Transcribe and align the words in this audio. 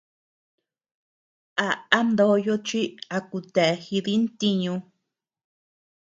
A 1.65 1.67
am 1.97 2.07
ndoyo 2.13 2.53
chi 2.67 2.81
a 3.15 3.17
kutea 3.29 3.73
jidi 3.83 4.13
ntiñu. 4.21 4.73